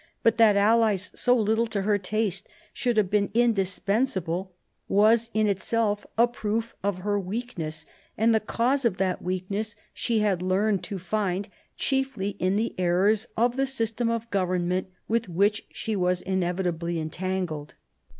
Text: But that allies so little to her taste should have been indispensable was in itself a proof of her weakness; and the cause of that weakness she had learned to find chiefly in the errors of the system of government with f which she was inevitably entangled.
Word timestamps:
But 0.23 0.37
that 0.37 0.57
allies 0.57 1.11
so 1.13 1.35
little 1.37 1.67
to 1.67 1.83
her 1.83 1.99
taste 1.99 2.49
should 2.73 2.97
have 2.97 3.11
been 3.11 3.29
indispensable 3.35 4.51
was 4.87 5.29
in 5.31 5.45
itself 5.45 6.07
a 6.17 6.27
proof 6.27 6.73
of 6.81 7.01
her 7.05 7.19
weakness; 7.19 7.85
and 8.17 8.33
the 8.33 8.39
cause 8.39 8.83
of 8.83 8.97
that 8.97 9.21
weakness 9.21 9.75
she 9.93 10.21
had 10.21 10.41
learned 10.41 10.83
to 10.85 10.97
find 10.97 11.49
chiefly 11.77 12.29
in 12.39 12.55
the 12.55 12.73
errors 12.79 13.27
of 13.37 13.57
the 13.57 13.67
system 13.67 14.09
of 14.09 14.27
government 14.31 14.87
with 15.07 15.25
f 15.25 15.29
which 15.29 15.67
she 15.71 15.95
was 15.95 16.23
inevitably 16.23 16.99
entangled. 16.99 17.75